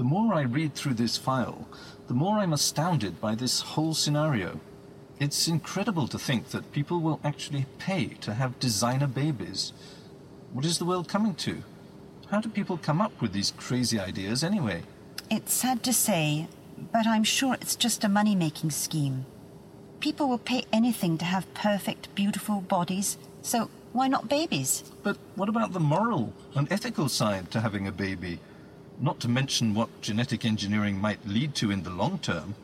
[0.00, 1.68] The more I read through this file,
[2.08, 4.58] the more I'm astounded by this whole scenario.
[5.18, 9.74] It's incredible to think that people will actually pay to have designer babies.
[10.54, 11.62] What is the world coming to?
[12.30, 14.84] How do people come up with these crazy ideas anyway?
[15.28, 16.48] It's sad to say,
[16.90, 19.26] but I'm sure it's just a money making scheme.
[20.00, 24.82] People will pay anything to have perfect, beautiful bodies, so why not babies?
[25.02, 28.40] But what about the moral and ethical side to having a baby?
[29.00, 32.54] Not to mention what genetic engineering might lead to in the long term.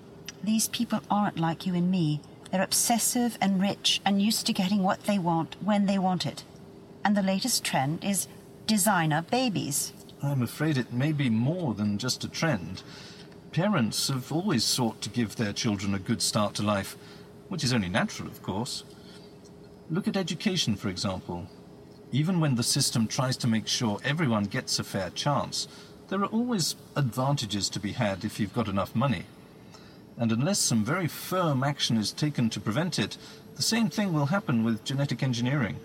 [0.44, 2.20] These people aren't like you and me.
[2.50, 6.44] They're obsessive and rich and used to getting what they want when they want it.
[7.02, 8.28] And the latest trend is
[8.66, 9.94] designer babies.
[10.22, 12.82] I'm afraid it may be more than just a trend.
[13.52, 16.96] Parents have always sought to give their children a good start to life,
[17.48, 18.84] which is only natural, of course.
[19.88, 21.46] Look at education, for example.
[22.12, 25.68] Even when the system tries to make sure everyone gets a fair chance,
[26.08, 29.24] there are always advantages to be had if you've got enough money.
[30.18, 33.18] And unless some very firm action is taken to prevent it,
[33.56, 35.76] the same thing will happen with genetic engineering.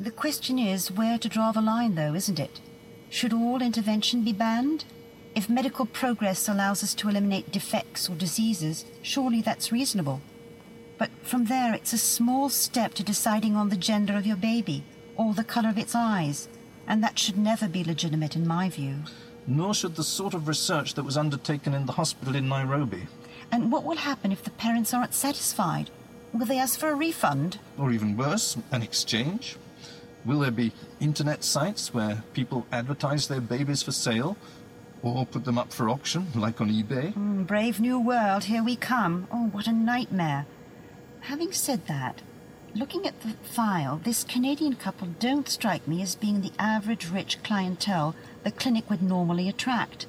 [0.00, 2.60] The question is where to draw the line, though, isn't it?
[3.10, 4.84] Should all intervention be banned?
[5.34, 10.20] If medical progress allows us to eliminate defects or diseases, surely that's reasonable.
[10.98, 14.82] But from there, it's a small step to deciding on the gender of your baby
[15.14, 16.48] or the colour of its eyes,
[16.86, 18.96] and that should never be legitimate in my view.
[19.46, 23.06] Nor should the sort of research that was undertaken in the hospital in Nairobi.
[23.52, 25.90] And what will happen if the parents aren't satisfied?
[26.32, 27.58] Will they ask for a refund?
[27.78, 29.56] Or even worse, an exchange?
[30.24, 34.36] Will there be internet sites where people advertise their babies for sale?
[35.02, 37.14] Or put them up for auction, like on eBay?
[37.14, 39.28] Mm, brave new world, here we come.
[39.30, 40.46] Oh, what a nightmare.
[41.20, 42.22] Having said that,
[42.78, 47.42] looking at the file, this Canadian couple don't strike me as being the average rich
[47.42, 50.06] clientele the clinic would normally attract.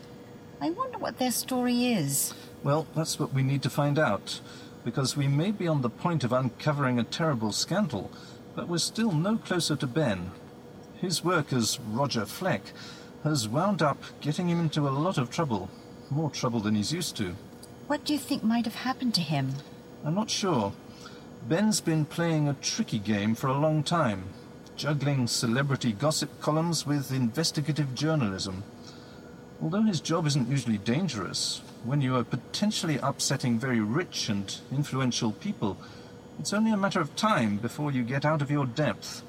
[0.60, 2.34] I wonder what their story is.
[2.64, 4.42] Well, that's what we need to find out,
[4.84, 8.12] because we may be on the point of uncovering a terrible scandal,
[8.56, 10.32] but we're still no closer to Ben.
[11.00, 12.64] His work as Roger Fleck
[13.24, 15.70] has wound up getting him into a lot of trouble,
[16.10, 17.36] more trouble than he's used to.
[17.88, 19.54] What do you think might have happened to him?
[20.04, 20.74] I'm not sure.
[21.44, 24.26] Ben's been playing a tricky game for a long time,
[24.76, 28.64] juggling celebrity gossip columns with investigative journalism.
[29.62, 35.32] Although his job isn't usually dangerous, when you are potentially upsetting very rich and influential
[35.32, 35.78] people,
[36.40, 39.24] it's only a matter of time before you get out of your depth.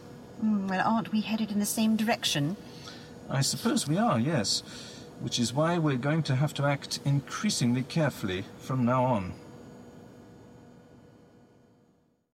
[0.45, 2.57] Mm, well, aren't we headed in the same direction?
[3.31, 4.63] I suppose we are, yes.
[5.21, 9.33] Which is why we're going to have to act increasingly carefully from now on.